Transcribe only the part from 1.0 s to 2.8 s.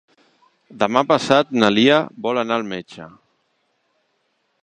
passat na Lia vol anar al